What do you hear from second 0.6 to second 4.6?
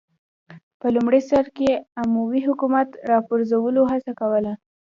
په لومړي سر کې اموي حکومت راپرځولو هڅه کوله